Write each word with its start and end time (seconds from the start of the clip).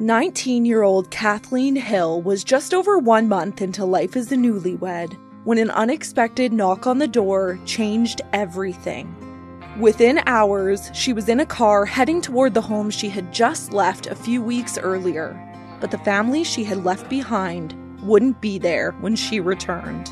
19 0.00 0.64
year 0.64 0.82
old 0.82 1.10
Kathleen 1.10 1.76
Hill 1.76 2.22
was 2.22 2.42
just 2.42 2.72
over 2.72 2.98
one 2.98 3.28
month 3.28 3.60
into 3.60 3.84
life 3.84 4.16
as 4.16 4.32
a 4.32 4.34
newlywed 4.34 5.14
when 5.44 5.58
an 5.58 5.70
unexpected 5.72 6.54
knock 6.54 6.86
on 6.86 6.96
the 6.96 7.06
door 7.06 7.58
changed 7.66 8.22
everything. 8.32 9.14
Within 9.78 10.22
hours, 10.24 10.90
she 10.94 11.12
was 11.12 11.28
in 11.28 11.40
a 11.40 11.44
car 11.44 11.84
heading 11.84 12.22
toward 12.22 12.54
the 12.54 12.62
home 12.62 12.88
she 12.88 13.10
had 13.10 13.30
just 13.30 13.74
left 13.74 14.06
a 14.06 14.14
few 14.14 14.40
weeks 14.40 14.78
earlier, 14.78 15.38
but 15.82 15.90
the 15.90 15.98
family 15.98 16.44
she 16.44 16.64
had 16.64 16.82
left 16.82 17.10
behind 17.10 17.74
wouldn't 18.02 18.40
be 18.40 18.58
there 18.58 18.92
when 19.00 19.14
she 19.14 19.38
returned. 19.38 20.10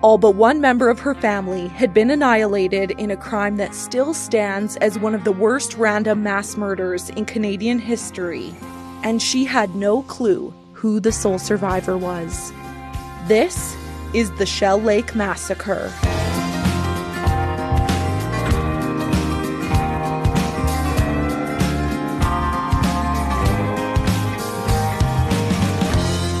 All 0.00 0.18
but 0.18 0.36
one 0.36 0.60
member 0.60 0.88
of 0.90 1.00
her 1.00 1.14
family 1.14 1.66
had 1.66 1.92
been 1.92 2.12
annihilated 2.12 2.92
in 2.92 3.10
a 3.10 3.16
crime 3.16 3.56
that 3.56 3.74
still 3.74 4.14
stands 4.14 4.76
as 4.76 4.96
one 4.96 5.16
of 5.16 5.24
the 5.24 5.32
worst 5.32 5.74
random 5.74 6.22
mass 6.22 6.56
murders 6.56 7.10
in 7.10 7.24
Canadian 7.24 7.80
history, 7.80 8.54
and 9.02 9.22
she 9.22 9.44
had 9.44 9.74
no 9.74 10.02
clue 10.02 10.52
who 10.72 11.00
the 11.00 11.12
sole 11.12 11.38
survivor 11.38 11.96
was. 11.96 12.52
This 13.26 13.76
is 14.14 14.30
the 14.32 14.46
Shell 14.46 14.80
Lake 14.80 15.14
Massacre. 15.14 15.92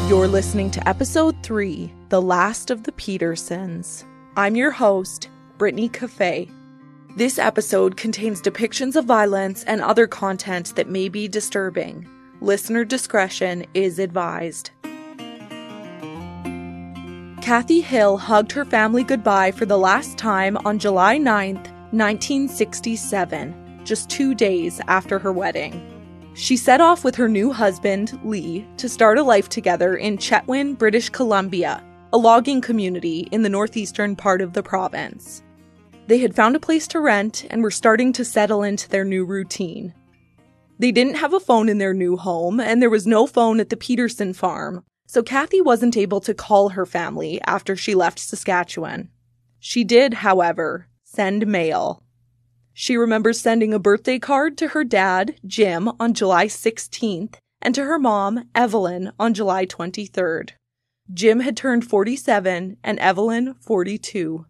You're 0.08 0.26
listening 0.26 0.70
to 0.70 0.88
episode 0.88 1.36
3, 1.42 1.92
The 2.08 2.22
Last 2.22 2.70
of 2.70 2.84
the 2.84 2.92
Petersons. 2.92 4.06
I'm 4.36 4.56
your 4.56 4.70
host, 4.70 5.28
Brittany 5.58 5.90
Cafe. 5.90 6.48
This 7.16 7.38
episode 7.38 7.98
contains 7.98 8.40
depictions 8.40 8.96
of 8.96 9.04
violence 9.04 9.64
and 9.64 9.82
other 9.82 10.06
content 10.06 10.74
that 10.76 10.88
may 10.88 11.10
be 11.10 11.28
disturbing. 11.28 12.08
Listener 12.40 12.84
discretion 12.84 13.66
is 13.74 13.98
advised. 13.98 14.70
Kathy 17.42 17.80
Hill 17.80 18.16
hugged 18.16 18.52
her 18.52 18.64
family 18.64 19.02
goodbye 19.02 19.50
for 19.50 19.66
the 19.66 19.78
last 19.78 20.16
time 20.18 20.56
on 20.58 20.78
July 20.78 21.18
9th, 21.18 21.66
1967, 21.90 23.80
just 23.84 24.08
two 24.08 24.34
days 24.34 24.80
after 24.86 25.18
her 25.18 25.32
wedding. 25.32 25.82
She 26.34 26.56
set 26.56 26.80
off 26.80 27.02
with 27.02 27.16
her 27.16 27.28
new 27.28 27.52
husband, 27.52 28.20
Lee, 28.22 28.64
to 28.76 28.88
start 28.88 29.18
a 29.18 29.22
life 29.24 29.48
together 29.48 29.96
in 29.96 30.16
Chetwynd, 30.16 30.78
British 30.78 31.08
Columbia, 31.08 31.82
a 32.12 32.18
logging 32.18 32.60
community 32.60 33.26
in 33.32 33.42
the 33.42 33.48
northeastern 33.48 34.14
part 34.14 34.40
of 34.40 34.52
the 34.52 34.62
province. 34.62 35.42
They 36.06 36.18
had 36.18 36.36
found 36.36 36.54
a 36.54 36.60
place 36.60 36.86
to 36.88 37.00
rent 37.00 37.46
and 37.50 37.62
were 37.62 37.72
starting 37.72 38.12
to 38.12 38.24
settle 38.24 38.62
into 38.62 38.88
their 38.88 39.04
new 39.04 39.24
routine. 39.24 39.92
They 40.78 40.92
didn't 40.92 41.16
have 41.16 41.34
a 41.34 41.40
phone 41.40 41.68
in 41.68 41.78
their 41.78 41.94
new 41.94 42.16
home, 42.16 42.60
and 42.60 42.80
there 42.80 42.90
was 42.90 43.06
no 43.06 43.26
phone 43.26 43.58
at 43.58 43.68
the 43.68 43.76
Peterson 43.76 44.32
farm, 44.32 44.84
so 45.06 45.22
Kathy 45.22 45.60
wasn't 45.60 45.96
able 45.96 46.20
to 46.20 46.34
call 46.34 46.70
her 46.70 46.86
family 46.86 47.40
after 47.46 47.74
she 47.74 47.94
left 47.94 48.18
Saskatchewan. 48.20 49.10
She 49.58 49.82
did, 49.82 50.14
however, 50.14 50.86
send 51.02 51.46
mail. 51.46 52.04
She 52.72 52.96
remembers 52.96 53.40
sending 53.40 53.74
a 53.74 53.80
birthday 53.80 54.20
card 54.20 54.56
to 54.58 54.68
her 54.68 54.84
dad, 54.84 55.34
Jim, 55.44 55.90
on 55.98 56.14
July 56.14 56.46
16th, 56.46 57.34
and 57.60 57.74
to 57.74 57.84
her 57.84 57.98
mom, 57.98 58.48
Evelyn, 58.54 59.10
on 59.18 59.34
July 59.34 59.66
23rd. 59.66 60.50
Jim 61.12 61.40
had 61.40 61.56
turned 61.56 61.88
47 61.88 62.76
and 62.84 62.98
Evelyn 63.00 63.54
42. 63.54 64.46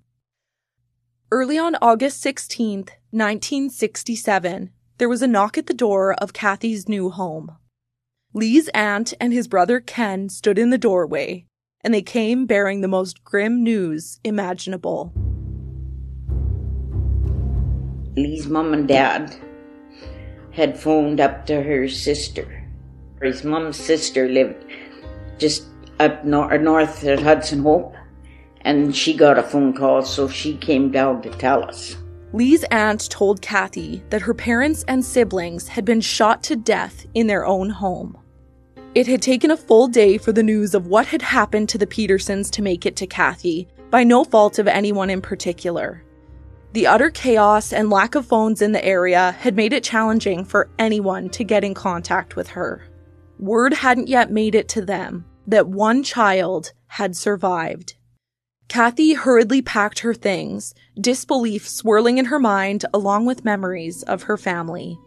Early 1.31 1.57
on 1.57 1.77
August 1.81 2.23
16th, 2.23 2.91
1967, 3.13 4.71
there 4.99 5.09
was 5.09 5.23
a 5.23 5.29
knock 5.29 5.57
at 5.57 5.67
the 5.67 5.75
door 5.75 6.15
of 6.15 6.33
Kathy's 6.33 6.89
new 6.89 7.09
home. 7.11 7.57
Lee's 8.35 8.69
aunt 8.75 9.15
and 9.21 9.33
his 9.33 9.49
brother 9.49 9.81
Ken 9.81 10.29
stood 10.29 10.59
in 10.59 10.71
the 10.71 10.79
doorway, 10.79 11.47
and 11.83 11.95
they 11.95 12.03
came 12.03 12.47
bearing 12.47 12.81
the 12.81 12.89
most 12.89 13.25
grim 13.25 13.63
news 13.63 14.21
imaginable. 14.25 15.13
Lee's 18.17 18.49
mom 18.49 18.75
and 18.75 18.89
dad 18.89 19.37
had 20.51 20.79
phoned 20.79 21.21
up 21.21 21.47
to 21.47 21.63
her 21.63 21.89
sister. 21.89 22.69
His 23.23 23.45
mom's 23.45 23.77
sister 23.77 24.29
lived 24.29 24.65
just 25.39 25.67
up 26.01 26.25
nor- 26.25 26.53
uh, 26.53 26.57
north 26.57 27.05
at 27.05 27.21
Hudson 27.21 27.63
Hope, 27.63 27.95
and 28.63 28.95
she 28.95 29.15
got 29.15 29.39
a 29.39 29.43
phone 29.45 29.73
call, 29.73 30.03
so 30.03 30.29
she 30.29 30.57
came 30.57 30.91
down 30.91 31.23
to 31.23 31.31
tell 31.31 31.63
us. 31.63 31.97
Lee's 32.33 32.65
aunt 32.65 33.09
told 33.09 33.41
Kathy 33.41 34.03
that 34.11 34.23
her 34.23 34.35
parents 34.35 34.85
and 34.87 35.05
siblings 35.05 35.69
had 35.69 35.85
been 35.85 36.01
shot 36.01 36.43
to 36.45 36.57
death 36.57 37.07
in 37.15 37.27
their 37.27 37.47
own 37.47 37.71
home. 37.71 38.19
It 38.95 39.07
had 39.07 39.23
taken 39.23 39.51
a 39.51 39.57
full 39.57 39.89
day 39.89 40.19
for 40.19 40.33
the 40.33 40.43
news 40.43 40.75
of 40.75 40.87
what 40.87 41.07
had 41.07 41.23
happened 41.23 41.69
to 41.71 41.79
the 41.79 41.87
Petersons 41.87 42.51
to 42.51 42.63
make 42.63 42.85
it 42.85 42.97
to 42.97 43.07
Kathy, 43.07 43.69
by 43.91 44.05
no 44.05 44.25
fault 44.25 44.59
of 44.59 44.69
anyone 44.69 45.09
in 45.09 45.23
particular. 45.23 46.03
The 46.73 46.87
utter 46.87 47.11
chaos 47.11 47.73
and 47.73 47.89
lack 47.89 48.15
of 48.15 48.27
phones 48.27 48.61
in 48.61 48.73
the 48.73 48.85
area 48.85 49.33
had 49.33 49.57
made 49.57 49.73
it 49.73 49.83
challenging 49.83 50.45
for 50.45 50.69
anyone 50.79 51.31
to 51.31 51.45
get 51.45 51.65
in 51.65 51.73
contact 51.73 52.37
with 52.37 52.49
her. 52.49 52.83
Word 53.39 53.73
hadn't 53.73 54.09
yet 54.09 54.31
made 54.31 54.55
it 54.55 54.69
to 54.71 54.85
them 54.85 55.25
that 55.47 55.69
one 55.69 56.03
child 56.03 56.73
had 56.89 57.17
survived. 57.17 57.95
Kathy 58.69 59.15
hurriedly 59.15 59.63
packed 59.63 60.01
her 60.01 60.13
things, 60.13 60.75
disbelief 61.01 61.67
swirling 61.67 62.19
in 62.19 62.27
her 62.27 62.39
mind 62.39 62.85
along 62.93 63.25
with 63.25 63.45
memories 63.45 64.03
of 64.03 64.25
her 64.25 64.37
family. 64.37 64.99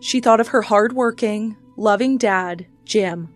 She 0.00 0.20
thought 0.20 0.40
of 0.40 0.48
her 0.48 0.62
hard-working, 0.62 1.56
loving 1.76 2.16
dad, 2.16 2.66
Jim, 2.84 3.28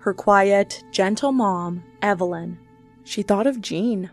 her 0.00 0.12
quiet, 0.12 0.82
gentle 0.90 1.32
mom, 1.32 1.84
Evelyn. 2.02 2.58
She 3.04 3.22
thought 3.22 3.46
of 3.46 3.60
Jean, 3.60 4.10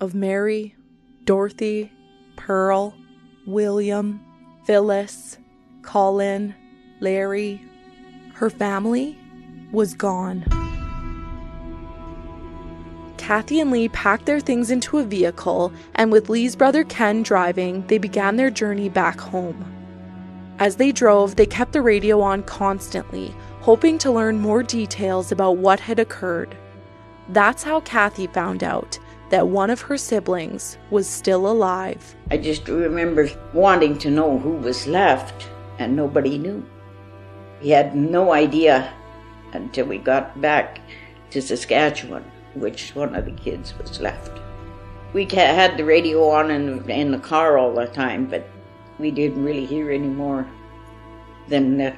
of 0.00 0.14
Mary, 0.14 0.74
Dorothy, 1.24 1.92
Pearl, 2.36 2.94
William, 3.46 4.20
Phyllis, 4.64 5.38
Colin, 5.82 6.54
Larry. 6.98 7.62
Her 8.34 8.50
family 8.50 9.16
was 9.72 9.94
gone. 9.94 10.44
Kathy 13.30 13.60
and 13.60 13.70
Lee 13.70 13.88
packed 13.88 14.26
their 14.26 14.40
things 14.40 14.72
into 14.72 14.98
a 14.98 15.04
vehicle, 15.04 15.72
and 15.94 16.10
with 16.10 16.28
Lee's 16.28 16.56
brother 16.56 16.82
Ken 16.82 17.22
driving, 17.22 17.86
they 17.86 17.96
began 17.96 18.34
their 18.34 18.50
journey 18.50 18.88
back 18.88 19.20
home. 19.20 19.72
As 20.58 20.74
they 20.74 20.90
drove, 20.90 21.36
they 21.36 21.46
kept 21.46 21.72
the 21.72 21.80
radio 21.80 22.20
on 22.22 22.42
constantly, 22.42 23.32
hoping 23.60 23.98
to 23.98 24.10
learn 24.10 24.40
more 24.40 24.64
details 24.64 25.30
about 25.30 25.58
what 25.58 25.78
had 25.78 26.00
occurred. 26.00 26.56
That's 27.28 27.62
how 27.62 27.82
Kathy 27.82 28.26
found 28.26 28.64
out 28.64 28.98
that 29.28 29.46
one 29.46 29.70
of 29.70 29.82
her 29.82 29.96
siblings 29.96 30.76
was 30.90 31.08
still 31.08 31.46
alive. 31.46 32.16
I 32.32 32.36
just 32.36 32.66
remember 32.66 33.30
wanting 33.54 33.96
to 33.98 34.10
know 34.10 34.40
who 34.40 34.56
was 34.56 34.88
left, 34.88 35.46
and 35.78 35.94
nobody 35.94 36.36
knew. 36.36 36.66
We 37.62 37.68
had 37.68 37.94
no 37.94 38.32
idea 38.32 38.92
until 39.52 39.86
we 39.86 39.98
got 39.98 40.40
back 40.40 40.80
to 41.30 41.40
Saskatchewan 41.40 42.24
which 42.54 42.94
one 42.94 43.14
of 43.14 43.24
the 43.24 43.32
kids 43.32 43.76
was 43.78 44.00
left. 44.00 44.40
We 45.12 45.24
had 45.24 45.76
the 45.76 45.84
radio 45.84 46.28
on 46.30 46.50
in, 46.50 46.88
in 46.88 47.10
the 47.10 47.18
car 47.18 47.58
all 47.58 47.74
the 47.74 47.86
time, 47.86 48.26
but 48.26 48.48
we 48.98 49.10
didn't 49.10 49.42
really 49.42 49.66
hear 49.66 49.90
any 49.90 50.08
more 50.08 50.46
than 51.48 51.78
that 51.78 51.96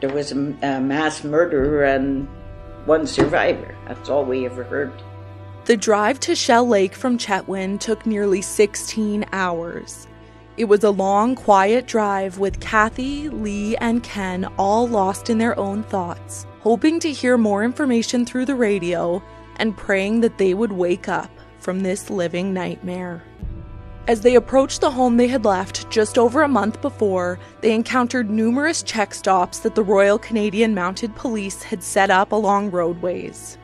there 0.00 0.10
was 0.10 0.32
a, 0.32 0.36
a 0.62 0.80
mass 0.80 1.24
murder 1.24 1.84
and 1.84 2.26
one 2.86 3.06
survivor. 3.06 3.74
That's 3.86 4.08
all 4.08 4.24
we 4.24 4.46
ever 4.46 4.64
heard. 4.64 4.92
The 5.66 5.76
drive 5.76 6.20
to 6.20 6.34
Shell 6.34 6.66
Lake 6.66 6.94
from 6.94 7.18
Chetwynd 7.18 7.80
took 7.80 8.06
nearly 8.06 8.42
16 8.42 9.26
hours. 9.32 10.06
It 10.56 10.64
was 10.64 10.84
a 10.84 10.90
long, 10.90 11.36
quiet 11.36 11.86
drive 11.86 12.38
with 12.38 12.60
Kathy, 12.60 13.28
Lee, 13.28 13.76
and 13.76 14.02
Ken 14.02 14.46
all 14.58 14.88
lost 14.88 15.30
in 15.30 15.38
their 15.38 15.58
own 15.58 15.82
thoughts, 15.84 16.46
hoping 16.60 16.98
to 17.00 17.12
hear 17.12 17.38
more 17.38 17.62
information 17.62 18.26
through 18.26 18.46
the 18.46 18.54
radio 18.54 19.22
and 19.60 19.76
praying 19.76 20.22
that 20.22 20.38
they 20.38 20.54
would 20.54 20.72
wake 20.72 21.08
up 21.08 21.30
from 21.60 21.80
this 21.80 22.10
living 22.10 22.52
nightmare. 22.52 23.22
As 24.08 24.22
they 24.22 24.34
approached 24.34 24.80
the 24.80 24.90
home 24.90 25.18
they 25.18 25.28
had 25.28 25.44
left 25.44 25.88
just 25.90 26.18
over 26.18 26.42
a 26.42 26.48
month 26.48 26.80
before, 26.80 27.38
they 27.60 27.72
encountered 27.72 28.30
numerous 28.30 28.82
check 28.82 29.14
stops 29.14 29.60
that 29.60 29.76
the 29.76 29.84
Royal 29.84 30.18
Canadian 30.18 30.74
Mounted 30.74 31.14
Police 31.14 31.62
had 31.62 31.82
set 31.82 32.10
up 32.10 32.32
along 32.32 32.72
roadways. 32.72 33.56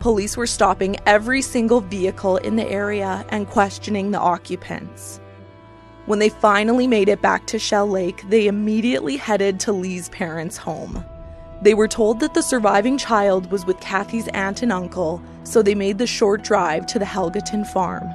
Police 0.00 0.36
were 0.36 0.46
stopping 0.46 0.96
every 1.06 1.42
single 1.42 1.80
vehicle 1.80 2.38
in 2.38 2.56
the 2.56 2.68
area 2.68 3.24
and 3.28 3.48
questioning 3.48 4.10
the 4.10 4.18
occupants. 4.18 5.20
When 6.06 6.18
they 6.18 6.30
finally 6.30 6.86
made 6.86 7.10
it 7.10 7.20
back 7.20 7.46
to 7.48 7.58
Shell 7.58 7.88
Lake, 7.88 8.24
they 8.30 8.46
immediately 8.46 9.16
headed 9.16 9.60
to 9.60 9.72
Lee's 9.72 10.08
parents' 10.08 10.56
home. 10.56 11.04
They 11.60 11.74
were 11.74 11.88
told 11.88 12.20
that 12.20 12.34
the 12.34 12.42
surviving 12.42 12.98
child 12.98 13.50
was 13.50 13.66
with 13.66 13.80
Kathy's 13.80 14.28
aunt 14.28 14.62
and 14.62 14.72
uncle, 14.72 15.20
so 15.42 15.60
they 15.60 15.74
made 15.74 15.98
the 15.98 16.06
short 16.06 16.42
drive 16.42 16.86
to 16.86 16.98
the 16.98 17.04
Helgaton 17.04 17.66
farm. 17.66 18.08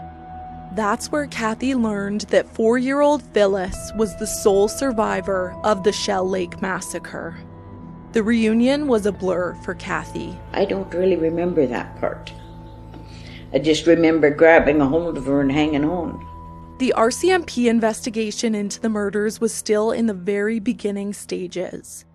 That's 0.76 1.12
where 1.12 1.28
Kathy 1.28 1.76
learned 1.76 2.22
that 2.30 2.48
four 2.48 2.78
year 2.78 3.02
old 3.02 3.22
Phyllis 3.22 3.92
was 3.96 4.16
the 4.16 4.26
sole 4.26 4.68
survivor 4.68 5.56
of 5.64 5.84
the 5.84 5.92
Shell 5.92 6.28
Lake 6.30 6.62
massacre. 6.62 7.38
The 8.14 8.24
reunion 8.24 8.88
was 8.88 9.06
a 9.06 9.12
blur 9.12 9.56
for 9.64 9.76
Kathy. 9.76 10.38
I 10.54 10.66
don't 10.66 10.94
really 10.94 11.16
remember 11.16 11.68
that 11.68 12.00
part. 12.00 12.32
I 13.54 13.60
just 13.60 13.86
remember 13.86 14.30
grabbing 14.30 14.82
a 14.82 14.88
hold 14.88 15.18
of 15.18 15.26
her 15.26 15.42
and 15.42 15.52
hanging 15.52 15.84
on. 15.84 16.26
The 16.80 16.94
RCMP 16.98 17.70
investigation 17.70 18.56
into 18.56 18.80
the 18.80 18.90
murders 18.90 19.40
was 19.40 19.54
still 19.54 19.92
in 19.92 20.08
the 20.08 20.14
very 20.14 20.60
beginning 20.60 21.14
stages. 21.14 22.06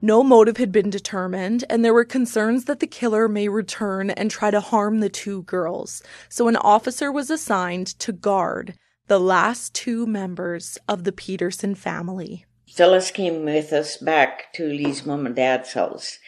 No 0.00 0.22
motive 0.22 0.58
had 0.58 0.70
been 0.70 0.90
determined, 0.90 1.64
and 1.68 1.84
there 1.84 1.94
were 1.94 2.04
concerns 2.04 2.66
that 2.66 2.78
the 2.78 2.86
killer 2.86 3.26
may 3.26 3.48
return 3.48 4.10
and 4.10 4.30
try 4.30 4.50
to 4.52 4.60
harm 4.60 5.00
the 5.00 5.08
two 5.08 5.42
girls, 5.42 6.04
so 6.28 6.46
an 6.46 6.56
officer 6.56 7.10
was 7.10 7.30
assigned 7.30 7.88
to 7.98 8.12
guard 8.12 8.74
the 9.08 9.18
last 9.18 9.74
two 9.74 10.06
members 10.06 10.78
of 10.86 11.02
the 11.02 11.10
Peterson 11.10 11.74
family. 11.74 12.44
Phyllis 12.68 13.10
came 13.10 13.44
with 13.44 13.72
us 13.72 13.96
back 13.96 14.52
to 14.52 14.68
Lee's 14.68 15.04
mom 15.04 15.26
and 15.26 15.34
dad's 15.34 15.72
house, 15.72 16.18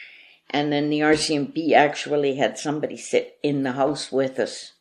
and 0.48 0.72
then 0.72 0.90
the 0.90 1.00
RCMP 1.00 1.72
actually 1.72 2.36
had 2.36 2.58
somebody 2.58 2.96
sit 2.96 3.36
in 3.42 3.62
the 3.62 3.72
house 3.72 4.10
with 4.10 4.40
us. 4.40 4.72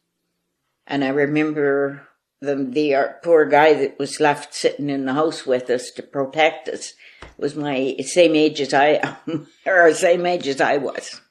And 0.87 1.03
I 1.03 1.09
remember 1.09 2.07
the, 2.41 2.55
the 2.55 2.95
uh, 2.95 3.07
poor 3.23 3.45
guy 3.45 3.73
that 3.73 3.99
was 3.99 4.19
left 4.19 4.55
sitting 4.55 4.89
in 4.89 5.05
the 5.05 5.13
house 5.13 5.45
with 5.45 5.69
us 5.69 5.91
to 5.91 6.01
protect 6.01 6.67
us 6.67 6.93
was 7.37 7.55
my 7.55 7.95
same 8.01 8.35
age 8.35 8.61
as 8.61 8.73
I 8.73 9.17
or 9.65 9.93
same 9.93 10.25
age 10.25 10.47
as 10.47 10.61
I 10.61 10.77
was. 10.77 11.21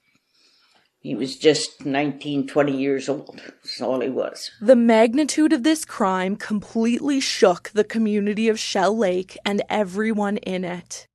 He 1.01 1.15
was 1.15 1.37
just 1.37 1.87
19, 1.87 2.49
20 2.49 2.77
years 2.77 3.09
old. 3.09 3.41
That's 3.45 3.81
all 3.81 4.01
he 4.01 4.09
was. 4.09 4.51
The 4.61 4.77
magnitude 4.77 5.53
of 5.53 5.63
this 5.63 5.85
crime 5.85 6.37
completely 6.37 7.21
shook 7.21 7.71
the 7.71 7.85
community 7.85 8.49
of 8.49 8.59
Shell 8.59 8.97
Lake 8.97 9.39
and 9.45 9.63
everyone 9.71 10.39
in 10.39 10.65
it. 10.65 11.07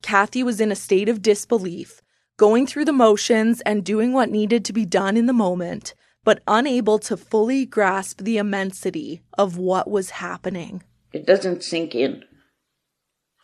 Kathy 0.00 0.44
was 0.44 0.60
in 0.60 0.70
a 0.70 0.76
state 0.76 1.08
of 1.08 1.22
disbelief, 1.22 2.00
going 2.36 2.66
through 2.66 2.84
the 2.84 2.92
motions 2.92 3.60
and 3.62 3.84
doing 3.84 4.12
what 4.12 4.30
needed 4.30 4.64
to 4.64 4.72
be 4.72 4.86
done 4.86 5.16
in 5.16 5.26
the 5.26 5.32
moment, 5.32 5.94
but 6.22 6.42
unable 6.46 6.98
to 7.00 7.16
fully 7.16 7.66
grasp 7.66 8.20
the 8.20 8.38
immensity 8.38 9.22
of 9.36 9.58
what 9.58 9.90
was 9.90 10.10
happening. 10.10 10.82
It 11.12 11.26
doesn't 11.26 11.64
sink 11.64 11.94
in. 11.94 12.24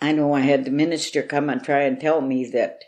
I 0.02 0.10
know 0.10 0.32
I 0.34 0.40
had 0.40 0.64
the 0.64 0.72
minister 0.72 1.22
come 1.22 1.48
and 1.48 1.62
try 1.62 1.82
and 1.82 1.98
tell 1.98 2.20
me 2.20 2.44
that 2.46 2.82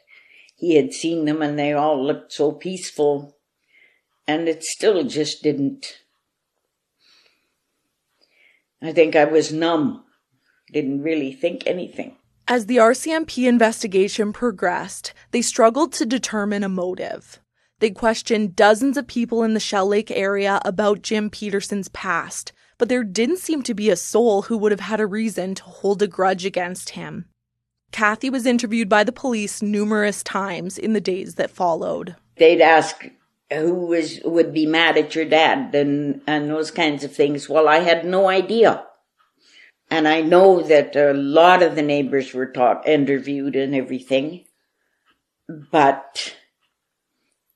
he 0.56 0.74
had 0.74 0.92
seen 0.92 1.26
them 1.26 1.42
and 1.42 1.56
they 1.56 1.72
all 1.72 2.04
looked 2.04 2.32
so 2.32 2.50
peaceful, 2.50 3.36
and 4.26 4.48
it 4.48 4.64
still 4.64 5.04
just 5.04 5.40
didn't. 5.40 6.00
I 8.82 8.92
think 8.92 9.14
I 9.14 9.26
was 9.26 9.52
numb, 9.52 10.02
didn't 10.72 11.02
really 11.02 11.32
think 11.32 11.62
anything. 11.66 12.16
As 12.48 12.66
the 12.66 12.78
RCMP 12.78 13.46
investigation 13.46 14.32
progressed, 14.32 15.14
they 15.30 15.40
struggled 15.40 15.92
to 15.92 16.04
determine 16.04 16.64
a 16.64 16.68
motive. 16.68 17.40
They 17.78 17.90
questioned 17.90 18.56
dozens 18.56 18.96
of 18.96 19.06
people 19.06 19.44
in 19.44 19.54
the 19.54 19.60
Shell 19.60 19.86
Lake 19.86 20.10
area 20.10 20.60
about 20.64 21.02
Jim 21.02 21.30
Peterson's 21.30 21.88
past, 21.90 22.52
but 22.78 22.88
there 22.88 23.04
didn't 23.04 23.38
seem 23.38 23.62
to 23.62 23.74
be 23.74 23.90
a 23.90 23.96
soul 23.96 24.42
who 24.42 24.56
would 24.58 24.72
have 24.72 24.80
had 24.80 25.00
a 25.00 25.06
reason 25.06 25.54
to 25.54 25.64
hold 25.64 26.02
a 26.02 26.06
grudge 26.06 26.44
against 26.44 26.90
him. 26.90 27.26
Kathy 27.92 28.28
was 28.28 28.46
interviewed 28.46 28.88
by 28.88 29.04
the 29.04 29.12
police 29.12 29.62
numerous 29.62 30.22
times 30.22 30.78
in 30.78 30.94
the 30.94 31.00
days 31.00 31.36
that 31.36 31.50
followed. 31.50 32.16
They'd 32.36 32.60
ask 32.60 33.04
who 33.52 33.86
was 33.86 34.20
would 34.24 34.52
be 34.52 34.66
mad 34.66 34.96
at 34.96 35.14
your 35.14 35.24
dad 35.24 35.74
and 35.74 36.20
and 36.26 36.50
those 36.50 36.70
kinds 36.70 37.04
of 37.04 37.14
things. 37.14 37.48
Well, 37.48 37.68
I 37.68 37.78
had 37.78 38.04
no 38.04 38.28
idea. 38.28 38.84
And 39.90 40.08
I 40.08 40.22
know 40.22 40.62
that 40.62 40.96
a 40.96 41.12
lot 41.12 41.62
of 41.62 41.76
the 41.76 41.82
neighbors 41.82 42.32
were 42.32 42.46
taught 42.46 42.88
interviewed 42.88 43.54
and 43.54 43.74
everything. 43.74 44.44
But 45.48 46.34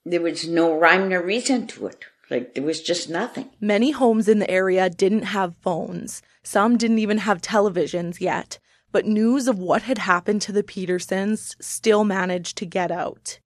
there 0.04 0.20
was 0.20 0.46
no 0.46 0.78
rhyme 0.78 1.08
nor 1.08 1.22
reason 1.22 1.66
to 1.68 1.86
it. 1.86 2.04
Like 2.30 2.54
there 2.54 2.64
was 2.64 2.82
just 2.82 3.08
nothing. 3.08 3.50
Many 3.60 3.90
homes 3.90 4.28
in 4.28 4.38
the 4.38 4.50
area 4.50 4.90
didn't 4.90 5.22
have 5.22 5.56
phones. 5.56 6.22
Some 6.42 6.76
didn't 6.76 6.98
even 6.98 7.18
have 7.18 7.40
televisions 7.40 8.20
yet. 8.20 8.58
But 8.90 9.06
news 9.06 9.48
of 9.48 9.58
what 9.58 9.82
had 9.82 9.98
happened 9.98 10.40
to 10.42 10.52
the 10.52 10.62
Petersons 10.62 11.56
still 11.60 12.04
managed 12.04 12.56
to 12.58 12.66
get 12.66 12.90
out. 12.90 13.38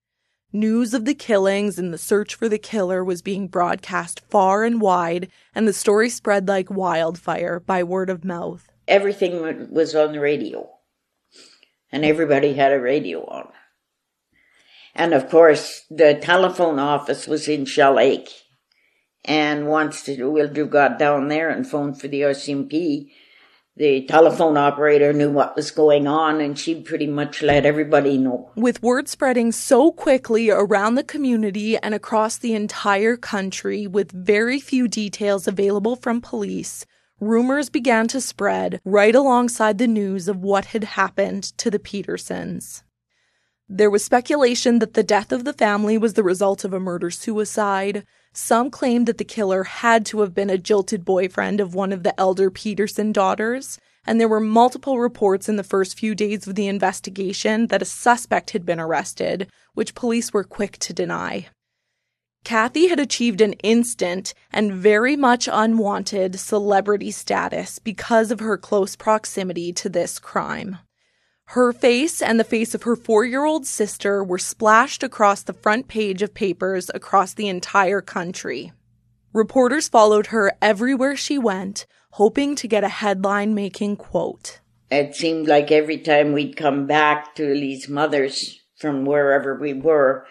News 0.52 0.92
of 0.92 1.04
the 1.06 1.14
killings 1.14 1.78
and 1.78 1.94
the 1.94 1.98
search 1.98 2.34
for 2.34 2.48
the 2.48 2.58
killer 2.58 3.02
was 3.02 3.22
being 3.22 3.48
broadcast 3.48 4.20
far 4.28 4.64
and 4.64 4.80
wide, 4.80 5.30
and 5.54 5.66
the 5.66 5.72
story 5.72 6.10
spread 6.10 6.46
like 6.46 6.70
wildfire 6.70 7.58
by 7.58 7.82
word 7.82 8.10
of 8.10 8.24
mouth. 8.24 8.68
Everything 8.86 9.72
was 9.72 9.94
on 9.94 10.12
the 10.12 10.20
radio, 10.20 10.68
and 11.90 12.04
everybody 12.04 12.52
had 12.52 12.70
a 12.72 12.78
radio 12.78 13.24
on. 13.24 13.48
And 14.94 15.14
of 15.14 15.30
course, 15.30 15.86
the 15.90 16.14
telephone 16.14 16.78
office 16.78 17.26
was 17.26 17.48
in 17.48 17.64
Shell 17.64 17.94
Lake. 17.94 18.28
And 19.24 19.68
once 19.68 20.02
Wildrew 20.02 20.68
got 20.68 20.98
down 20.98 21.28
there 21.28 21.48
and 21.48 21.66
phoned 21.66 22.00
for 22.00 22.08
the 22.08 22.22
RCMP, 22.22 23.10
the 23.76 24.04
telephone 24.04 24.58
operator 24.58 25.12
knew 25.12 25.30
what 25.30 25.56
was 25.56 25.70
going 25.70 26.06
on 26.06 26.40
and 26.40 26.58
she 26.58 26.80
pretty 26.82 27.06
much 27.06 27.40
let 27.40 27.64
everybody 27.64 28.18
know. 28.18 28.50
With 28.54 28.82
word 28.82 29.08
spreading 29.08 29.50
so 29.50 29.92
quickly 29.92 30.50
around 30.50 30.96
the 30.96 31.04
community 31.04 31.78
and 31.78 31.94
across 31.94 32.36
the 32.36 32.54
entire 32.54 33.16
country 33.16 33.86
with 33.86 34.12
very 34.12 34.60
few 34.60 34.88
details 34.88 35.48
available 35.48 35.96
from 35.96 36.20
police, 36.20 36.84
rumors 37.18 37.70
began 37.70 38.08
to 38.08 38.20
spread 38.20 38.80
right 38.84 39.14
alongside 39.14 39.78
the 39.78 39.86
news 39.86 40.28
of 40.28 40.38
what 40.38 40.66
had 40.66 40.84
happened 40.84 41.44
to 41.56 41.70
the 41.70 41.78
Petersons. 41.78 42.82
There 43.68 43.90
was 43.90 44.04
speculation 44.04 44.80
that 44.80 44.94
the 44.94 45.02
death 45.02 45.32
of 45.32 45.44
the 45.44 45.52
family 45.52 45.96
was 45.96 46.14
the 46.14 46.22
result 46.22 46.64
of 46.64 46.72
a 46.72 46.80
murder 46.80 47.10
suicide. 47.10 48.04
Some 48.32 48.70
claimed 48.70 49.06
that 49.06 49.18
the 49.18 49.24
killer 49.24 49.64
had 49.64 50.04
to 50.06 50.20
have 50.20 50.34
been 50.34 50.50
a 50.50 50.58
jilted 50.58 51.04
boyfriend 51.04 51.60
of 51.60 51.74
one 51.74 51.92
of 51.92 52.02
the 52.02 52.18
elder 52.20 52.50
Peterson 52.50 53.12
daughters, 53.12 53.78
and 54.04 54.20
there 54.20 54.28
were 54.28 54.40
multiple 54.40 54.98
reports 54.98 55.48
in 55.48 55.56
the 55.56 55.62
first 55.64 55.98
few 55.98 56.14
days 56.14 56.46
of 56.46 56.54
the 56.54 56.66
investigation 56.66 57.68
that 57.68 57.82
a 57.82 57.86
suspect 57.86 58.50
had 58.50 58.66
been 58.66 58.80
arrested, 58.80 59.48
which 59.74 59.94
police 59.94 60.32
were 60.32 60.44
quick 60.44 60.76
to 60.78 60.92
deny. 60.92 61.46
Kathy 62.44 62.88
had 62.88 62.98
achieved 62.98 63.40
an 63.40 63.52
instant 63.62 64.34
and 64.52 64.72
very 64.72 65.14
much 65.14 65.48
unwanted 65.50 66.40
celebrity 66.40 67.12
status 67.12 67.78
because 67.78 68.32
of 68.32 68.40
her 68.40 68.58
close 68.58 68.96
proximity 68.96 69.72
to 69.74 69.88
this 69.88 70.18
crime. 70.18 70.78
Her 71.52 71.74
face 71.74 72.22
and 72.22 72.40
the 72.40 72.44
face 72.44 72.74
of 72.74 72.84
her 72.84 72.96
four 72.96 73.26
year 73.26 73.44
old 73.44 73.66
sister 73.66 74.24
were 74.24 74.38
splashed 74.38 75.02
across 75.02 75.42
the 75.42 75.52
front 75.52 75.86
page 75.86 76.22
of 76.22 76.32
papers 76.32 76.90
across 76.94 77.34
the 77.34 77.48
entire 77.48 78.00
country. 78.00 78.72
Reporters 79.34 79.86
followed 79.86 80.28
her 80.28 80.54
everywhere 80.62 81.14
she 81.14 81.36
went, 81.36 81.84
hoping 82.12 82.56
to 82.56 82.66
get 82.66 82.84
a 82.84 82.88
headline 82.88 83.54
making 83.54 83.96
quote. 83.96 84.60
It 84.90 85.14
seemed 85.14 85.46
like 85.46 85.70
every 85.70 85.98
time 85.98 86.32
we'd 86.32 86.56
come 86.56 86.86
back 86.86 87.34
to 87.34 87.54
Lee's 87.54 87.86
mother's 87.86 88.58
from 88.78 89.04
wherever 89.04 89.54
we 89.54 89.74
were, 89.74 90.24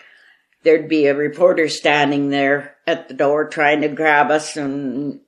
there'd 0.64 0.90
be 0.90 1.06
a 1.06 1.14
reporter 1.14 1.70
standing 1.70 2.32
there 2.32 2.78
at 2.88 3.10
the 3.10 3.14
door 3.14 3.48
trying 3.48 3.82
to 3.82 3.90
grab 3.90 4.32
us 4.32 4.58
and 4.58 5.20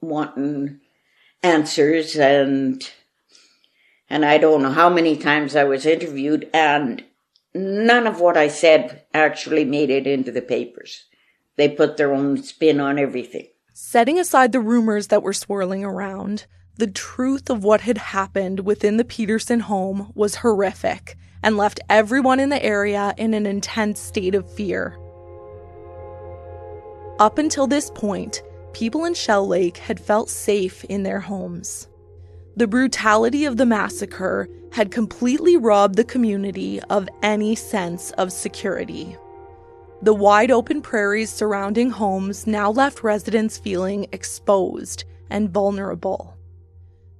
wanting 0.00 0.78
answers 1.42 2.14
and 2.14 2.88
and 4.12 4.26
I 4.26 4.36
don't 4.36 4.62
know 4.62 4.70
how 4.70 4.90
many 4.90 5.16
times 5.16 5.56
I 5.56 5.64
was 5.64 5.86
interviewed, 5.86 6.46
and 6.52 7.02
none 7.54 8.06
of 8.06 8.20
what 8.20 8.36
I 8.36 8.46
said 8.46 9.06
actually 9.14 9.64
made 9.64 9.88
it 9.88 10.06
into 10.06 10.30
the 10.30 10.42
papers. 10.42 11.06
They 11.56 11.70
put 11.70 11.96
their 11.96 12.12
own 12.12 12.42
spin 12.42 12.78
on 12.78 12.98
everything. 12.98 13.48
Setting 13.72 14.18
aside 14.18 14.52
the 14.52 14.60
rumors 14.60 15.06
that 15.06 15.22
were 15.22 15.32
swirling 15.32 15.82
around, 15.82 16.44
the 16.76 16.88
truth 16.88 17.48
of 17.48 17.64
what 17.64 17.80
had 17.80 17.96
happened 17.96 18.60
within 18.60 18.98
the 18.98 19.04
Peterson 19.04 19.60
home 19.60 20.12
was 20.14 20.36
horrific 20.36 21.16
and 21.42 21.56
left 21.56 21.80
everyone 21.88 22.38
in 22.38 22.50
the 22.50 22.62
area 22.62 23.14
in 23.16 23.32
an 23.32 23.46
intense 23.46 23.98
state 23.98 24.34
of 24.34 24.52
fear. 24.52 24.98
Up 27.18 27.38
until 27.38 27.66
this 27.66 27.90
point, 27.90 28.42
people 28.74 29.06
in 29.06 29.14
Shell 29.14 29.48
Lake 29.48 29.78
had 29.78 29.98
felt 29.98 30.28
safe 30.28 30.84
in 30.84 31.02
their 31.02 31.20
homes. 31.20 31.88
The 32.54 32.66
brutality 32.66 33.46
of 33.46 33.56
the 33.56 33.64
massacre 33.64 34.48
had 34.72 34.90
completely 34.90 35.56
robbed 35.56 35.96
the 35.96 36.04
community 36.04 36.80
of 36.90 37.08
any 37.22 37.54
sense 37.54 38.10
of 38.12 38.32
security. 38.32 39.16
The 40.02 40.12
wide 40.12 40.50
open 40.50 40.82
prairies 40.82 41.30
surrounding 41.30 41.90
homes 41.90 42.46
now 42.46 42.70
left 42.70 43.02
residents 43.02 43.56
feeling 43.56 44.06
exposed 44.12 45.04
and 45.30 45.48
vulnerable. 45.48 46.36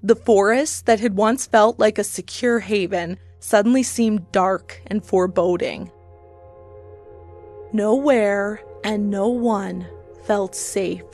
The 0.03 0.17
forest 0.17 0.87
that 0.87 1.01
had 1.01 1.17
once 1.17 1.47
felt 1.47 1.79
like 1.79 1.99
a 1.99 2.05
secure 2.05 2.59
haven 2.59 3.19
suddenly 3.39 3.83
seemed 3.83 4.33
dark 4.33 4.83
and 4.89 5.05
foreboding. 5.05 5.91
Nowhere 7.73 8.61
and 8.85 9.11
no 9.11 9.29
one 9.29 9.87
felt 10.25 10.55
safe. 10.55 11.05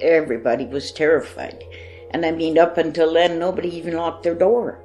Everybody 0.00 0.64
was 0.64 0.92
terrified. 0.92 1.62
And 2.10 2.26
I 2.26 2.32
mean, 2.32 2.58
up 2.58 2.78
until 2.78 3.12
then, 3.14 3.38
nobody 3.38 3.68
even 3.76 3.94
locked 3.94 4.22
their 4.22 4.34
door. 4.34 4.78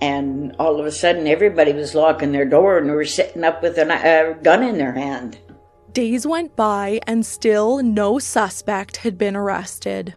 And 0.00 0.54
all 0.58 0.80
of 0.80 0.86
a 0.86 0.92
sudden, 0.92 1.26
everybody 1.26 1.72
was 1.72 1.94
locking 1.94 2.32
their 2.32 2.44
door 2.44 2.78
and 2.78 2.88
they 2.88 2.94
were 2.94 3.04
sitting 3.04 3.44
up 3.44 3.62
with 3.62 3.78
a 3.78 4.38
gun 4.42 4.62
in 4.62 4.78
their 4.78 4.92
hand. 4.92 5.38
Days 5.92 6.26
went 6.26 6.56
by 6.56 7.00
and 7.06 7.24
still 7.24 7.82
no 7.82 8.18
suspect 8.18 8.98
had 8.98 9.16
been 9.16 9.36
arrested. 9.36 10.14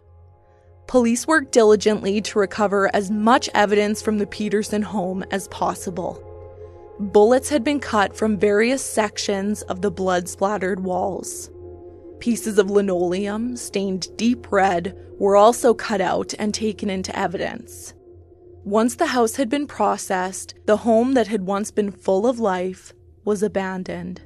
Police 0.88 1.26
worked 1.26 1.52
diligently 1.52 2.20
to 2.22 2.38
recover 2.38 2.90
as 2.94 3.10
much 3.10 3.48
evidence 3.54 4.02
from 4.02 4.18
the 4.18 4.26
Peterson 4.26 4.82
home 4.82 5.22
as 5.30 5.46
possible. 5.48 6.24
Bullets 6.98 7.48
had 7.48 7.62
been 7.62 7.78
cut 7.78 8.16
from 8.16 8.38
various 8.38 8.82
sections 8.82 9.62
of 9.62 9.82
the 9.82 9.90
blood 9.90 10.28
splattered 10.28 10.80
walls. 10.80 11.50
Pieces 12.20 12.58
of 12.58 12.70
linoleum, 12.70 13.56
stained 13.56 14.16
deep 14.16 14.50
red, 14.50 14.98
were 15.18 15.36
also 15.36 15.74
cut 15.74 16.00
out 16.00 16.34
and 16.38 16.52
taken 16.52 16.90
into 16.90 17.16
evidence. 17.18 17.94
Once 18.64 18.96
the 18.96 19.06
house 19.06 19.36
had 19.36 19.48
been 19.48 19.66
processed, 19.66 20.54
the 20.66 20.78
home 20.78 21.14
that 21.14 21.28
had 21.28 21.46
once 21.46 21.70
been 21.70 21.90
full 21.90 22.26
of 22.26 22.38
life 22.38 22.92
was 23.24 23.42
abandoned. 23.42 24.20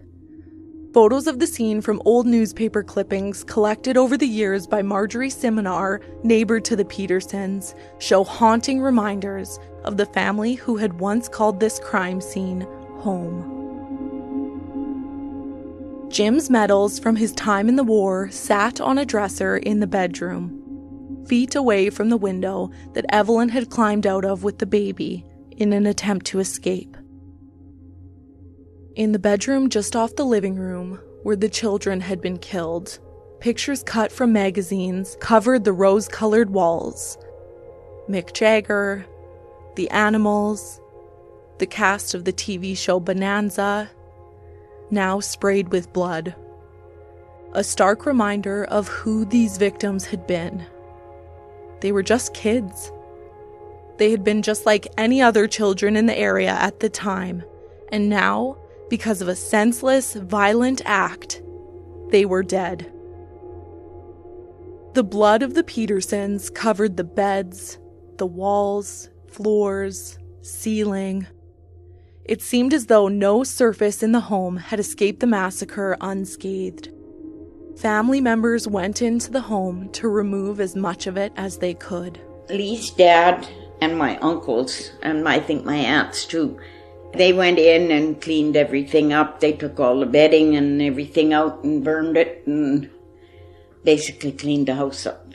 Photos 0.93 1.27
of 1.27 1.39
the 1.39 1.47
scene 1.47 1.81
from 1.81 2.03
old 2.05 2.27
newspaper 2.27 2.83
clippings 2.83 3.45
collected 3.45 3.97
over 3.97 4.19
the 4.19 4.27
years 4.27 4.67
by 4.67 4.83
Marjorie 4.83 5.31
Simonar, 5.31 6.01
neighbor 6.23 6.61
to 6.61 6.77
the 6.77 6.85
Petersons, 6.85 7.75
show 7.99 8.25
haunting 8.25 8.81
reminders 8.81 9.59
of 9.85 9.97
the 9.97 10.07
family 10.07 10.55
who 10.55 10.77
had 10.77 11.01
once 11.01 11.29
called 11.29 11.61
this 11.61 11.79
crime 11.79 12.21
scene 12.21 12.67
home. 12.99 13.62
Jim's 16.13 16.51
medals 16.51 16.99
from 16.99 17.17
his 17.17 17.33
time 17.33 17.71
in 17.71 17.77
the 17.77 17.83
war 17.83 18.31
sat 18.31 18.83
on 18.83 18.99
a 18.99 19.07
dresser 19.07 19.57
in 19.57 19.81
the 19.81 19.87
bedroom, 19.87 21.25
feet 21.27 21.55
away 21.55 21.89
from 21.89 22.11
the 22.11 22.19
window 22.19 22.71
that 22.93 23.07
Evelyn 23.09 23.49
had 23.49 23.71
climbed 23.71 24.07
out 24.07 24.27
of 24.27 24.45
with 24.45 24.59
the 24.59 24.67
baby 24.67 25.25
in 25.53 25.73
an 25.73 25.87
attempt 25.87 26.27
to 26.27 26.39
escape. 26.39 26.99
In 28.95 29.13
the 29.13 29.19
bedroom 29.19 29.71
just 29.71 29.97
off 29.97 30.15
the 30.17 30.27
living 30.27 30.57
room, 30.57 31.01
where 31.23 31.35
the 31.35 31.49
children 31.49 32.03
had 32.03 32.21
been 32.21 32.39
killed, 32.39 32.99
pictures 33.41 33.83
cut 33.83 34.13
from 34.13 34.35
magazines 34.35 35.17
covered 35.19 35.65
the 35.65 35.73
rose 35.73 36.09
colored 36.09 36.51
walls. 36.51 37.17
Mick 38.07 38.35
Jagger, 38.35 39.07
the 39.77 39.89
animals, 39.89 40.79
the 41.59 41.67
cast 41.67 42.13
of 42.13 42.27
the 42.27 42.35
TV 42.35 42.77
show 42.77 43.01
Bonanza, 43.01 43.89
now 44.93 45.19
sprayed 45.19 45.71
with 45.71 45.93
blood. 45.93 46.35
A 47.55 47.65
stark 47.65 48.07
reminder 48.07 48.65
of 48.65 48.89
who 48.89 49.25
these 49.25 49.59
victims 49.59 50.05
had 50.07 50.27
been. 50.27 50.65
They 51.81 51.93
were 51.93 52.03
just 52.03 52.35
kids. 52.35 52.93
They 53.99 54.11
had 54.11 54.23
been 54.23 54.43
just 54.43 54.67
like 54.67 54.87
any 54.97 55.21
other 55.21 55.49
children 55.49 55.97
in 55.97 56.07
the 56.07 56.19
area 56.19 56.51
at 56.53 56.81
the 56.81 56.89
time, 56.89 57.43
and 57.91 58.09
now 58.09 58.57
because 58.89 59.23
of 59.23 59.29
a 59.29 59.35
senseless, 59.35 60.15
violent 60.15 60.83
act, 60.85 61.43
they 62.11 62.27
were 62.27 62.43
dead. 62.43 62.93
The 64.95 65.03
blood 65.03 65.43
of 65.43 65.55
the 65.55 65.65
Petersons 65.65 66.51
covered 66.51 66.99
the 66.99 67.05
beds, 67.05 67.79
the 68.19 68.27
walls, 68.27 69.09
floors, 69.29 70.19
ceiling. 70.43 71.27
It 72.25 72.41
seemed 72.41 72.73
as 72.73 72.87
though 72.87 73.09
no 73.09 73.43
surface 73.43 74.03
in 74.03 74.13
the 74.13 74.21
home 74.21 74.57
had 74.57 74.79
escaped 74.79 75.21
the 75.21 75.27
massacre 75.27 75.97
unscathed. 76.01 76.91
Family 77.77 78.21
members 78.21 78.69
went 78.69 79.03
into 79.03 79.31
the 79.31 79.41
home 79.41 79.91
to 79.93 80.09
remove 80.09 80.61
as 80.61 80.77
much 80.77 81.07
of 81.07 81.17
it 81.17 81.33
as 81.37 81.59
they 81.59 81.75
could. 81.75 82.21
Lee's 82.49 82.91
dad 82.91 83.49
and 83.81 83.99
my 83.99 84.19
uncles, 84.19 84.93
and 85.03 85.29
I 85.29 85.41
think 85.41 85.65
my 85.65 85.77
aunts 85.77 86.25
too, 86.25 86.61
they 87.15 87.33
went 87.33 87.59
in 87.59 87.91
and 87.91 88.21
cleaned 88.21 88.57
everything 88.57 89.13
up. 89.13 89.41
They 89.41 89.53
took 89.53 89.81
all 89.81 90.01
the 90.01 90.07
bedding 90.07 90.57
and 90.57 90.81
everything 90.81 91.33
out 91.33 91.65
and 91.65 91.83
burned 91.85 92.17
it 92.17 92.45
and 92.47 92.89
basically 93.85 94.33
cleaned 94.33 94.69
the 94.69 94.77
house 94.77 95.07
up. 95.07 95.33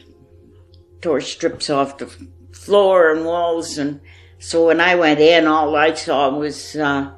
Tore 1.02 1.22
strips 1.22 1.70
off 1.70 1.98
the 1.98 2.08
floor 2.52 3.12
and 3.12 3.26
walls. 3.26 3.78
And 3.78 4.00
so 4.40 4.68
when 4.68 4.80
I 4.80 4.96
went 4.96 5.20
in, 5.20 5.48
all 5.48 5.76
I 5.76 5.94
saw 5.94 6.30
was 6.30 6.76
uh, 6.76 7.12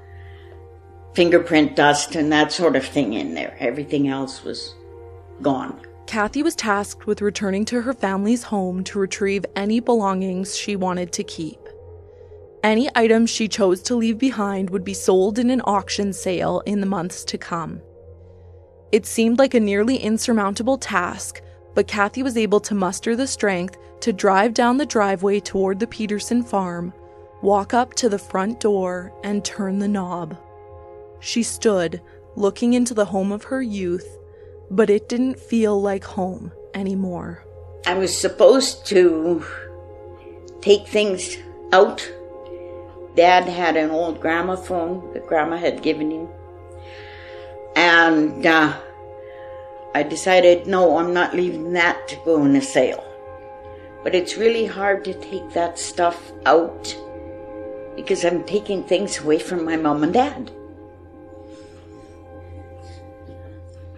fingerprint 1.14 1.76
dust 1.76 2.16
and 2.16 2.32
that 2.32 2.52
sort 2.52 2.76
of 2.76 2.86
thing 2.86 3.14
in 3.14 3.34
there. 3.34 3.56
Everything 3.60 4.08
else 4.08 4.44
was 4.44 4.74
gone. 5.42 5.80
Kathy 6.08 6.42
was 6.42 6.56
tasked 6.56 7.06
with 7.06 7.22
returning 7.22 7.66
to 7.66 7.82
her 7.82 7.94
family's 7.94 8.44
home 8.44 8.84
to 8.86 9.00
retrieve 9.00 9.46
any 9.56 9.80
belongings 9.80 10.58
she 10.58 10.76
wanted 10.76 11.12
to 11.14 11.24
keep. 11.24 11.60
Any 12.64 12.90
items 12.96 13.30
she 13.30 13.48
chose 13.48 13.82
to 13.84 13.96
leave 13.96 14.18
behind 14.18 14.70
would 14.70 14.84
be 14.84 14.94
sold 14.94 15.40
in 15.40 15.50
an 15.50 15.62
auction 15.66 16.12
sale 16.12 16.62
in 16.66 16.80
the 16.80 16.88
months 16.88 17.24
to 17.26 17.38
come. 17.38 17.82
It 18.92 19.06
seemed 19.06 19.40
like 19.40 19.54
a 19.54 19.60
nearly 19.60 19.98
insurmountable 19.98 20.78
task, 20.78 21.42
but 21.76 21.88
Kathy 21.88 22.24
was 22.24 22.38
able 22.38 22.60
to 22.62 22.74
muster 22.74 23.16
the 23.16 23.28
strength 23.28 23.78
to 24.02 24.12
drive 24.12 24.54
down 24.54 24.78
the 24.78 24.86
driveway 24.86 25.40
toward 25.40 25.80
the 25.80 25.88
Peterson 25.88 26.44
farm, 26.44 26.92
walk 27.42 27.74
up 27.74 27.94
to 27.96 28.10
the 28.10 28.20
front 28.20 28.60
door, 28.60 29.14
and 29.24 29.44
turn 29.44 29.80
the 29.80 29.88
knob. 29.88 30.38
She 31.20 31.44
stood, 31.44 32.02
looking 32.36 32.74
into 32.74 32.94
the 32.94 33.06
home 33.06 33.32
of 33.32 33.46
her 33.46 33.62
youth, 33.62 34.18
but 34.72 34.90
it 34.90 35.10
didn't 35.10 35.40
feel 35.40 35.82
like 35.82 36.04
home 36.04 36.52
anymore. 36.74 37.44
I 37.86 37.96
was 37.96 38.16
supposed 38.16 38.86
to 38.88 39.44
take 40.62 40.88
things 40.88 41.38
out 41.72 42.08
Dad 43.16 43.50
had 43.50 43.76
an 43.76 43.90
old 43.90 44.22
gramophone 44.22 45.14
that 45.14 45.28
Grandma 45.28 45.58
had 45.58 45.82
given 45.82 46.10
him. 46.10 46.30
And 47.76 48.46
uh, 48.46 48.80
I 49.94 50.04
decided, 50.04 50.68
no, 50.68 50.98
I'm 50.98 51.14
not 51.14 51.36
leaving 51.36 51.74
that 51.74 52.08
to 52.08 52.16
go 52.24 52.46
in 52.46 52.56
a 52.56 52.62
sale. 52.62 53.04
But 54.04 54.16
it's 54.16 54.38
really 54.38 54.66
hard 54.66 55.04
to 55.04 55.14
take 55.14 55.52
that 55.52 55.78
stuff 55.78 56.32
out 56.46 56.96
because 57.96 58.24
I'm 58.24 58.44
taking 58.44 58.84
things 58.84 59.20
away 59.20 59.40
from 59.40 59.66
my 59.66 59.76
mom 59.76 60.04
and 60.04 60.14
dad. 60.14 60.52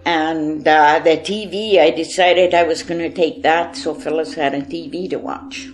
And 0.04 0.66
uh, 0.66 0.98
the 0.98 1.16
TV, 1.18 1.78
I 1.78 1.90
decided 1.90 2.54
I 2.54 2.64
was 2.64 2.82
going 2.82 3.00
to 3.00 3.10
take 3.10 3.42
that 3.42 3.76
so 3.76 3.94
Phyllis 3.94 4.34
had 4.34 4.54
a 4.54 4.62
TV 4.62 5.08
to 5.10 5.16
watch. 5.16 5.68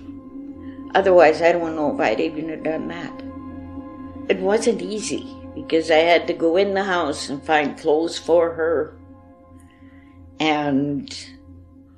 Otherwise, 0.94 1.40
I 1.40 1.52
don't 1.52 1.76
know 1.76 1.94
if 1.94 2.00
I'd 2.00 2.20
even 2.20 2.48
have 2.50 2.62
done 2.62 2.88
that. 2.88 3.22
It 4.28 4.40
wasn't 4.40 4.82
easy 4.82 5.34
because 5.54 5.90
I 5.90 5.98
had 5.98 6.26
to 6.26 6.34
go 6.34 6.56
in 6.56 6.74
the 6.74 6.84
house 6.84 7.30
and 7.30 7.42
find 7.42 7.78
clothes 7.78 8.18
for 8.18 8.52
her. 8.52 8.96
And 10.38 11.08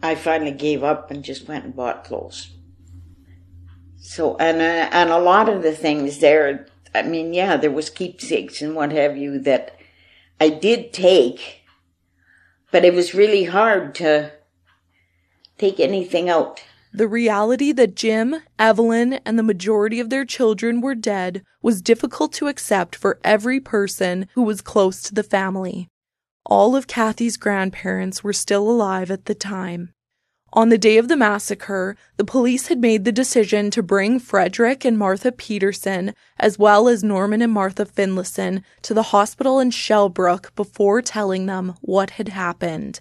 I 0.02 0.14
finally 0.14 0.52
gave 0.52 0.84
up 0.84 1.10
and 1.10 1.24
just 1.24 1.48
went 1.48 1.64
and 1.64 1.74
bought 1.74 2.04
clothes. 2.04 2.50
So, 4.00 4.36
and, 4.38 4.60
uh, 4.60 4.88
and 4.92 5.10
a 5.10 5.18
lot 5.18 5.48
of 5.48 5.62
the 5.62 5.72
things 5.72 6.18
there, 6.18 6.66
I 6.94 7.02
mean, 7.02 7.34
yeah, 7.34 7.56
there 7.56 7.70
was 7.70 7.90
keepsakes 7.90 8.62
and 8.62 8.74
what 8.74 8.92
have 8.92 9.16
you 9.16 9.38
that 9.40 9.76
I 10.40 10.48
did 10.48 10.92
take, 10.92 11.60
but 12.72 12.84
it 12.84 12.94
was 12.94 13.14
really 13.14 13.44
hard 13.44 13.94
to 13.96 14.32
take 15.58 15.78
anything 15.78 16.30
out. 16.30 16.64
The 16.92 17.06
reality 17.06 17.70
that 17.72 17.94
Jim, 17.94 18.36
Evelyn, 18.58 19.14
and 19.24 19.38
the 19.38 19.44
majority 19.44 20.00
of 20.00 20.10
their 20.10 20.24
children 20.24 20.80
were 20.80 20.96
dead 20.96 21.44
was 21.62 21.82
difficult 21.82 22.32
to 22.32 22.48
accept 22.48 22.96
for 22.96 23.20
every 23.22 23.60
person 23.60 24.26
who 24.34 24.42
was 24.42 24.60
close 24.60 25.02
to 25.02 25.14
the 25.14 25.22
family. 25.22 25.88
All 26.44 26.74
of 26.74 26.88
Kathy's 26.88 27.36
grandparents 27.36 28.24
were 28.24 28.32
still 28.32 28.68
alive 28.68 29.10
at 29.10 29.26
the 29.26 29.36
time. 29.36 29.92
On 30.52 30.68
the 30.68 30.78
day 30.78 30.98
of 30.98 31.06
the 31.06 31.16
massacre, 31.16 31.96
the 32.16 32.24
police 32.24 32.66
had 32.66 32.80
made 32.80 33.04
the 33.04 33.12
decision 33.12 33.70
to 33.70 33.84
bring 33.84 34.18
Frederick 34.18 34.84
and 34.84 34.98
Martha 34.98 35.30
Peterson, 35.30 36.12
as 36.40 36.58
well 36.58 36.88
as 36.88 37.04
Norman 37.04 37.40
and 37.40 37.52
Martha 37.52 37.86
Finlayson, 37.86 38.64
to 38.82 38.92
the 38.92 39.04
hospital 39.14 39.60
in 39.60 39.70
Shellbrook 39.70 40.52
before 40.56 41.02
telling 41.02 41.46
them 41.46 41.74
what 41.82 42.10
had 42.10 42.28
happened. 42.28 43.00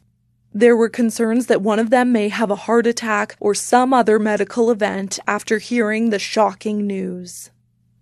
There 0.54 0.78
were 0.78 0.90
concerns 0.90 1.48
that 1.48 1.64
one 1.64 1.80
of 1.80 1.90
them 1.90 2.12
may 2.12 2.30
have 2.30 2.52
a 2.52 2.56
heart 2.56 2.86
attack 2.86 3.36
or 3.40 3.56
some 3.56 3.94
other 3.94 4.20
medical 4.20 4.70
event 4.70 5.18
after 5.26 5.58
hearing 5.58 6.12
the 6.12 6.20
shocking 6.20 6.86
news. 6.86 7.50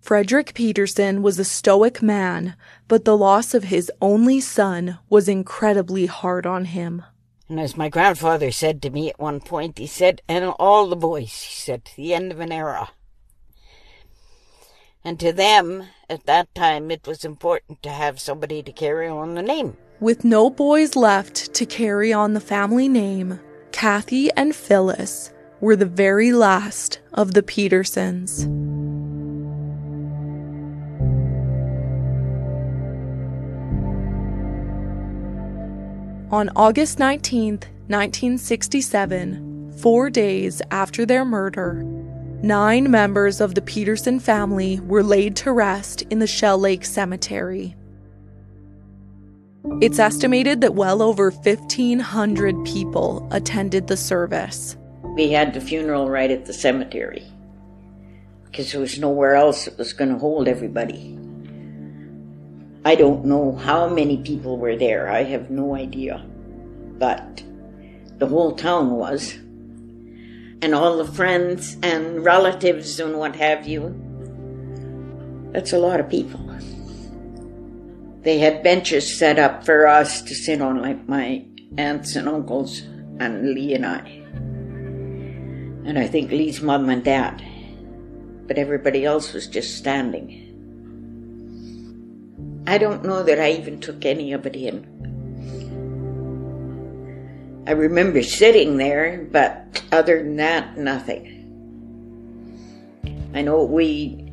Frederick 0.00 0.52
Peterson 0.54 1.22
was 1.22 1.38
a 1.38 1.44
stoic 1.44 2.02
man, 2.02 2.54
but 2.86 3.04
the 3.06 3.16
loss 3.16 3.54
of 3.54 3.64
his 3.64 3.90
only 4.00 4.40
son 4.40 4.98
was 5.08 5.28
incredibly 5.28 6.06
hard 6.06 6.46
on 6.46 6.66
him. 6.66 7.02
And 7.48 7.58
as 7.58 7.76
my 7.76 7.88
grandfather 7.88 8.50
said 8.50 8.82
to 8.82 8.90
me 8.90 9.08
at 9.08 9.18
one 9.18 9.40
point, 9.40 9.78
he 9.78 9.86
said, 9.86 10.20
and 10.28 10.44
all 10.58 10.86
the 10.86 10.96
boys, 10.96 11.42
he 11.42 11.54
said, 11.54 11.90
the 11.96 12.12
end 12.12 12.30
of 12.30 12.40
an 12.40 12.52
era. 12.52 12.90
And 15.02 15.18
to 15.20 15.32
them, 15.32 15.84
at 16.10 16.26
that 16.26 16.54
time, 16.54 16.90
it 16.90 17.06
was 17.06 17.24
important 17.24 17.82
to 17.82 17.90
have 17.90 18.20
somebody 18.20 18.62
to 18.62 18.72
carry 18.72 19.08
on 19.08 19.34
the 19.34 19.42
name. 19.42 19.76
With 20.00 20.24
no 20.24 20.50
boys 20.50 20.94
left 20.94 21.54
to 21.54 21.64
carry 21.64 22.12
on 22.12 22.34
the 22.34 22.40
family 22.40 22.88
name, 22.88 23.40
Kathy 23.72 24.30
and 24.32 24.54
Phyllis 24.54 25.32
were 25.60 25.76
the 25.76 25.86
very 25.86 26.32
last 26.32 27.00
of 27.14 27.32
the 27.32 27.42
Petersons. 27.42 28.46
On 36.30 36.50
August 36.56 36.98
19th, 36.98 37.64
1967, 37.88 39.72
four 39.78 40.10
days 40.10 40.60
after 40.70 41.06
their 41.06 41.24
murder, 41.24 41.82
nine 42.42 42.90
members 42.90 43.40
of 43.40 43.54
the 43.54 43.62
Peterson 43.62 44.20
family 44.20 44.78
were 44.80 45.02
laid 45.02 45.36
to 45.36 45.52
rest 45.52 46.02
in 46.10 46.18
the 46.18 46.26
Shell 46.26 46.58
Lake 46.58 46.84
Cemetery. 46.84 47.74
It's 49.80 49.98
estimated 49.98 50.60
that 50.60 50.74
well 50.74 51.00
over 51.00 51.30
1,500 51.30 52.62
people 52.66 53.26
attended 53.30 53.86
the 53.86 53.96
service. 53.96 54.76
We 55.16 55.30
had 55.30 55.54
the 55.54 55.62
funeral 55.62 56.10
right 56.10 56.30
at 56.30 56.44
the 56.44 56.52
cemetery 56.52 57.26
because 58.44 58.70
there 58.72 58.82
was 58.82 58.98
nowhere 58.98 59.34
else 59.34 59.64
that 59.64 59.78
was 59.78 59.94
going 59.94 60.10
to 60.10 60.18
hold 60.18 60.46
everybody. 60.46 61.17
I 62.84 62.94
don't 62.94 63.24
know 63.24 63.56
how 63.56 63.88
many 63.88 64.18
people 64.18 64.58
were 64.58 64.76
there. 64.76 65.08
I 65.08 65.24
have 65.24 65.50
no 65.50 65.74
idea. 65.74 66.24
But 66.98 67.42
the 68.18 68.26
whole 68.26 68.54
town 68.54 68.92
was. 68.92 69.34
And 70.60 70.74
all 70.74 70.96
the 70.96 71.12
friends 71.12 71.76
and 71.82 72.24
relatives 72.24 72.98
and 73.00 73.18
what 73.18 73.36
have 73.36 73.66
you. 73.66 73.94
That's 75.52 75.72
a 75.72 75.78
lot 75.78 76.00
of 76.00 76.08
people. 76.08 76.40
They 78.22 78.38
had 78.38 78.62
benches 78.62 79.16
set 79.16 79.38
up 79.38 79.64
for 79.64 79.86
us 79.86 80.22
to 80.22 80.34
sit 80.34 80.60
on, 80.60 80.82
like 80.82 81.08
my 81.08 81.46
aunts 81.78 82.16
and 82.16 82.28
uncles 82.28 82.80
and 83.20 83.54
Lee 83.54 83.74
and 83.74 83.86
I. 83.86 84.00
And 85.86 85.98
I 85.98 86.06
think 86.06 86.30
Lee's 86.30 86.60
mom 86.60 86.90
and 86.90 87.04
dad. 87.04 87.42
But 88.46 88.58
everybody 88.58 89.04
else 89.04 89.32
was 89.32 89.46
just 89.46 89.78
standing. 89.78 90.47
I 92.68 92.76
don't 92.76 93.02
know 93.02 93.22
that 93.22 93.40
I 93.40 93.52
even 93.52 93.80
took 93.80 94.04
any 94.04 94.34
of 94.34 94.44
it 94.44 94.54
in. 94.54 94.84
I 97.66 97.70
remember 97.70 98.22
sitting 98.22 98.76
there, 98.76 99.26
but 99.32 99.82
other 99.90 100.22
than 100.22 100.36
that, 100.36 100.76
nothing. 100.76 101.34
I 103.32 103.40
know 103.40 103.64
we 103.64 104.30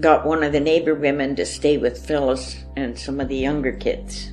got 0.00 0.26
one 0.26 0.42
of 0.42 0.50
the 0.50 0.58
neighbor 0.58 0.96
women 0.96 1.36
to 1.36 1.46
stay 1.46 1.78
with 1.78 2.04
Phyllis 2.04 2.56
and 2.74 2.98
some 2.98 3.20
of 3.20 3.28
the 3.28 3.36
younger 3.36 3.70
kids. 3.70 4.32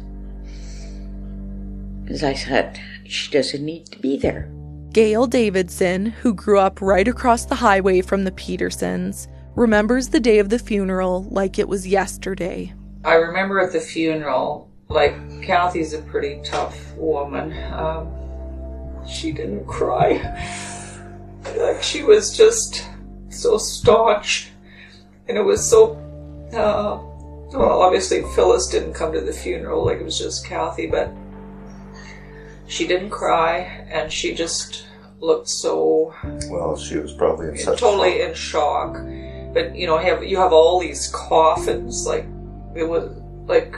Because 2.01 2.23
I 2.23 2.33
said, 2.33 2.79
she 3.05 3.29
doesn't 3.29 3.63
need 3.63 3.85
to 3.91 3.99
be 3.99 4.17
there. 4.17 4.51
Gail 4.93 5.27
Davidson, 5.27 6.07
who 6.07 6.33
grew 6.33 6.57
up 6.57 6.81
right 6.81 7.07
across 7.07 7.45
the 7.45 7.53
highway 7.53 8.01
from 8.01 8.23
the 8.23 8.31
Petersons, 8.31 9.27
remembers 9.55 10.09
the 10.09 10.19
day 10.19 10.39
of 10.39 10.49
the 10.49 10.57
funeral 10.57 11.27
like 11.29 11.59
it 11.59 11.67
was 11.67 11.87
yesterday. 11.87 12.73
I 13.03 13.15
remember 13.15 13.59
at 13.59 13.73
the 13.73 13.79
funeral, 13.79 14.69
like 14.87 15.15
Kathy's 15.41 15.93
a 15.93 16.01
pretty 16.01 16.41
tough 16.43 16.93
woman. 16.95 17.51
Um, 17.73 19.07
she 19.07 19.31
didn't 19.31 19.65
cry. 19.65 20.17
Like 21.57 21.81
she 21.81 22.03
was 22.03 22.35
just 22.37 22.85
so 23.29 23.57
staunch, 23.57 24.51
and 25.27 25.37
it 25.37 25.41
was 25.41 25.67
so. 25.67 25.93
Uh, 26.53 27.01
well, 27.57 27.81
obviously 27.81 28.21
Phyllis 28.35 28.67
didn't 28.67 28.93
come 28.93 29.11
to 29.13 29.21
the 29.21 29.33
funeral; 29.33 29.83
like 29.83 29.99
it 29.99 30.05
was 30.05 30.19
just 30.19 30.45
Kathy, 30.45 30.85
but 30.85 31.11
she 32.67 32.85
didn't 32.85 33.09
cry, 33.09 33.85
and 33.89 34.11
she 34.11 34.35
just 34.35 34.85
looked 35.19 35.49
so. 35.49 36.13
Well, 36.49 36.77
she 36.77 36.97
was 36.97 37.13
probably 37.13 37.49
in 37.49 37.57
such 37.57 37.79
totally 37.79 38.19
shock. 38.19 38.29
in 38.29 38.35
shock. 38.35 39.53
But 39.53 39.75
you 39.75 39.87
know, 39.87 39.97
have 39.97 40.23
you 40.23 40.37
have 40.37 40.53
all 40.53 40.79
these 40.79 41.07
coffins 41.07 42.05
like 42.05 42.25
it 42.75 42.83
was 42.83 43.09
like 43.47 43.75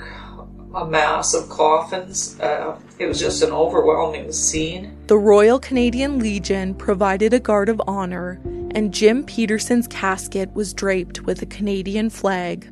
a 0.75 0.85
mass 0.85 1.33
of 1.33 1.49
coffins. 1.49 2.39
Uh, 2.39 2.79
it 2.99 3.05
was 3.05 3.19
just 3.19 3.43
an 3.43 3.51
overwhelming 3.51 4.31
scene. 4.31 4.97
The 5.07 5.17
Royal 5.17 5.59
Canadian 5.59 6.19
Legion 6.19 6.73
provided 6.73 7.33
a 7.33 7.39
guard 7.39 7.69
of 7.69 7.81
honor, 7.87 8.41
and 8.75 8.93
Jim 8.93 9.23
Peterson's 9.23 9.87
casket 9.87 10.53
was 10.53 10.73
draped 10.73 11.21
with 11.21 11.41
a 11.41 11.45
Canadian 11.47 12.09
flag. 12.09 12.71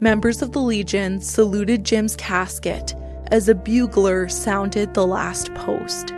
Members 0.00 0.42
of 0.42 0.52
the 0.52 0.60
Legion 0.60 1.20
saluted 1.20 1.84
Jim's 1.84 2.16
casket 2.16 2.94
as 3.30 3.48
a 3.48 3.54
bugler 3.54 4.28
sounded 4.28 4.94
the 4.94 5.06
last 5.06 5.52
post. 5.54 6.12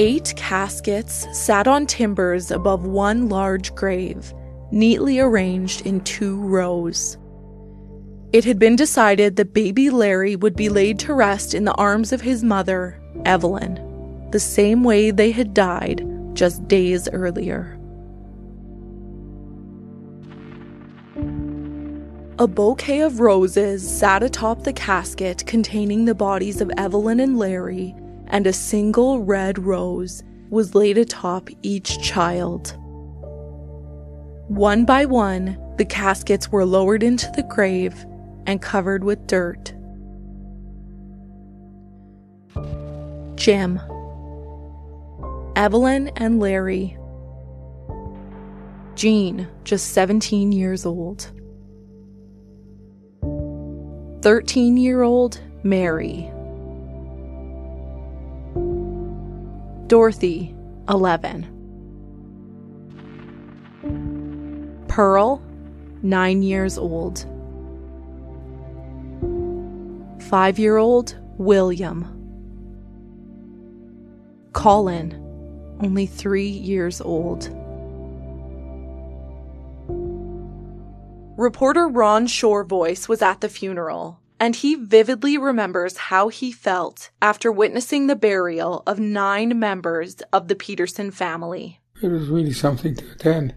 Eight 0.00 0.32
caskets 0.36 1.26
sat 1.36 1.66
on 1.66 1.84
timbers 1.84 2.52
above 2.52 2.86
one 2.86 3.28
large 3.28 3.74
grave, 3.74 4.32
neatly 4.70 5.18
arranged 5.18 5.84
in 5.84 6.02
two 6.02 6.40
rows. 6.40 7.18
It 8.32 8.44
had 8.44 8.60
been 8.60 8.76
decided 8.76 9.34
that 9.34 9.52
baby 9.52 9.90
Larry 9.90 10.36
would 10.36 10.54
be 10.54 10.68
laid 10.68 11.00
to 11.00 11.14
rest 11.14 11.52
in 11.52 11.64
the 11.64 11.74
arms 11.74 12.12
of 12.12 12.20
his 12.20 12.44
mother, 12.44 12.96
Evelyn, 13.24 14.28
the 14.30 14.38
same 14.38 14.84
way 14.84 15.10
they 15.10 15.32
had 15.32 15.52
died 15.52 16.06
just 16.32 16.68
days 16.68 17.08
earlier. 17.12 17.76
A 22.38 22.46
bouquet 22.46 23.00
of 23.00 23.18
roses 23.18 23.82
sat 23.98 24.22
atop 24.22 24.62
the 24.62 24.72
casket 24.72 25.44
containing 25.44 26.04
the 26.04 26.14
bodies 26.14 26.60
of 26.60 26.70
Evelyn 26.76 27.18
and 27.18 27.36
Larry 27.36 27.96
and 28.28 28.46
a 28.46 28.52
single 28.52 29.20
red 29.20 29.58
rose 29.58 30.22
was 30.50 30.74
laid 30.74 30.96
atop 30.96 31.48
each 31.62 32.00
child. 32.02 32.74
One 34.48 34.84
by 34.84 35.04
one, 35.04 35.58
the 35.76 35.84
caskets 35.84 36.50
were 36.50 36.64
lowered 36.64 37.02
into 37.02 37.30
the 37.36 37.42
grave 37.42 38.06
and 38.46 38.62
covered 38.62 39.04
with 39.04 39.26
dirt. 39.26 39.74
Jim, 43.36 43.78
Evelyn, 45.54 46.08
and 46.16 46.40
Larry. 46.40 46.96
Jean, 48.94 49.46
just 49.64 49.92
17 49.92 50.50
years 50.50 50.86
old. 50.86 51.30
13 54.22 54.76
year 54.76 55.02
old 55.02 55.40
Mary. 55.62 56.32
Dorothy, 59.88 60.54
11. 60.90 61.46
Pearl, 64.86 65.42
9 66.02 66.42
years 66.42 66.76
old. 66.76 67.24
5 70.28 70.58
year 70.58 70.76
old 70.76 71.16
William. 71.38 72.04
Colin, 74.52 75.14
only 75.80 76.04
3 76.04 76.46
years 76.46 77.00
old. 77.00 77.48
Reporter 81.38 81.88
Ron 81.88 82.26
Shorevoice 82.26 83.08
was 83.08 83.22
at 83.22 83.40
the 83.40 83.48
funeral 83.48 84.20
and 84.40 84.56
he 84.56 84.74
vividly 84.74 85.36
remembers 85.36 85.96
how 85.96 86.28
he 86.28 86.52
felt 86.52 87.10
after 87.20 87.50
witnessing 87.50 88.06
the 88.06 88.16
burial 88.16 88.82
of 88.86 88.98
nine 88.98 89.58
members 89.58 90.16
of 90.32 90.48
the 90.48 90.54
Peterson 90.54 91.10
family. 91.10 91.80
It 92.02 92.08
was 92.08 92.28
really 92.28 92.52
something 92.52 92.94
to 92.94 93.10
attend. 93.12 93.54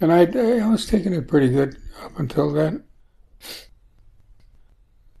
And 0.00 0.12
I, 0.12 0.22
I 0.22 0.68
was 0.68 0.86
taking 0.86 1.14
it 1.14 1.28
pretty 1.28 1.48
good 1.48 1.76
up 2.02 2.18
until 2.18 2.52
then. 2.52 2.84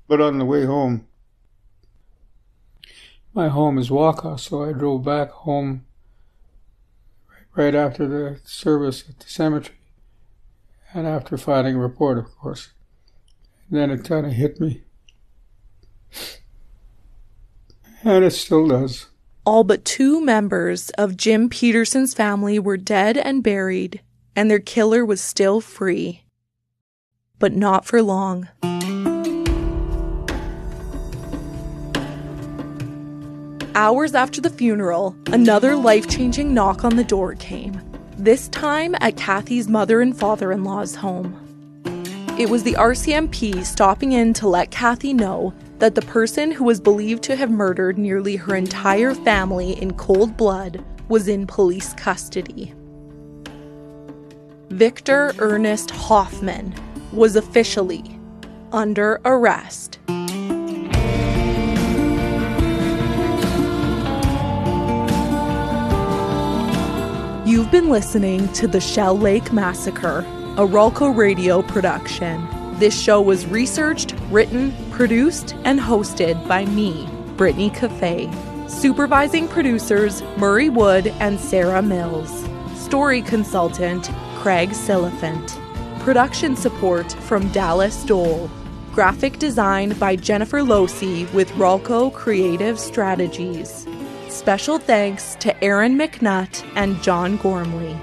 But 0.08 0.20
on 0.20 0.38
the 0.38 0.44
way 0.44 0.64
home, 0.64 1.06
my 3.32 3.48
home 3.48 3.78
is 3.78 3.90
Wakaw, 3.90 4.38
so 4.38 4.62
I 4.62 4.72
drove 4.72 5.04
back 5.04 5.30
home 5.30 5.84
right 7.54 7.74
after 7.74 8.06
the 8.06 8.40
service 8.44 9.04
at 9.08 9.18
the 9.18 9.28
cemetery 9.28 9.76
and 10.94 11.06
after 11.06 11.36
filing 11.36 11.76
a 11.76 11.78
report, 11.78 12.18
of 12.18 12.34
course. 12.36 12.72
And 13.68 13.78
then 13.78 13.90
it 13.90 14.04
kind 14.04 14.26
of 14.26 14.32
hit 14.32 14.60
me. 14.60 14.82
And 18.04 18.24
it 18.24 18.30
still 18.32 18.68
does. 18.68 19.06
All 19.44 19.64
but 19.64 19.84
two 19.84 20.20
members 20.24 20.90
of 20.90 21.16
Jim 21.16 21.48
Peterson's 21.48 22.14
family 22.14 22.58
were 22.58 22.76
dead 22.76 23.16
and 23.16 23.42
buried, 23.42 24.00
and 24.34 24.50
their 24.50 24.58
killer 24.58 25.04
was 25.04 25.20
still 25.20 25.60
free. 25.60 26.24
But 27.38 27.52
not 27.52 27.84
for 27.84 28.02
long. 28.02 28.48
Hours 33.76 34.14
after 34.14 34.40
the 34.40 34.50
funeral, 34.50 35.14
another 35.26 35.76
life 35.76 36.08
changing 36.08 36.54
knock 36.54 36.82
on 36.82 36.96
the 36.96 37.04
door 37.04 37.34
came, 37.34 37.80
this 38.16 38.48
time 38.48 38.94
at 39.00 39.16
Kathy's 39.16 39.68
mother 39.68 40.00
and 40.00 40.16
father 40.16 40.50
in 40.50 40.64
law's 40.64 40.94
home. 40.94 41.38
It 42.38 42.48
was 42.48 42.62
the 42.62 42.72
RCMP 42.72 43.64
stopping 43.64 44.12
in 44.12 44.32
to 44.34 44.48
let 44.48 44.70
Kathy 44.70 45.12
know 45.12 45.54
that 45.78 45.94
the 45.94 46.02
person 46.02 46.50
who 46.50 46.64
was 46.64 46.80
believed 46.80 47.22
to 47.24 47.36
have 47.36 47.50
murdered 47.50 47.98
nearly 47.98 48.36
her 48.36 48.54
entire 48.54 49.14
family 49.14 49.80
in 49.80 49.92
cold 49.94 50.36
blood 50.36 50.82
was 51.08 51.28
in 51.28 51.46
police 51.46 51.92
custody. 51.94 52.72
Victor 54.70 55.34
Ernest 55.38 55.90
Hoffman 55.90 56.74
was 57.12 57.36
officially 57.36 58.18
under 58.72 59.20
arrest. 59.24 59.98
You've 67.46 67.70
been 67.70 67.90
listening 67.90 68.52
to 68.54 68.66
the 68.66 68.80
Shell 68.80 69.18
Lake 69.18 69.52
Massacre, 69.52 70.26
a 70.56 70.66
Rawlco 70.66 71.16
Radio 71.16 71.62
production. 71.62 72.46
This 72.78 73.00
show 73.00 73.20
was 73.20 73.46
researched, 73.46 74.14
written, 74.30 74.74
produced, 74.96 75.54
and 75.64 75.78
hosted 75.78 76.48
by 76.48 76.64
me, 76.64 77.06
Brittany 77.36 77.68
Cafe. 77.68 78.30
Supervising 78.66 79.46
producers 79.46 80.22
Murray 80.38 80.70
Wood 80.70 81.08
and 81.20 81.38
Sarah 81.38 81.82
Mills. 81.82 82.48
Story 82.74 83.20
consultant 83.20 84.10
Craig 84.36 84.70
Silliphant. 84.70 85.50
Production 86.00 86.56
support 86.56 87.12
from 87.12 87.46
Dallas 87.52 88.04
Dole. 88.04 88.50
Graphic 88.94 89.38
design 89.38 89.92
by 89.98 90.16
Jennifer 90.16 90.60
Losi 90.60 91.30
with 91.34 91.50
Rawlco 91.50 92.10
Creative 92.14 92.80
Strategies. 92.80 93.86
Special 94.30 94.78
thanks 94.78 95.34
to 95.40 95.62
Aaron 95.62 95.98
McNutt 95.98 96.66
and 96.74 97.02
John 97.02 97.36
Gormley. 97.36 98.00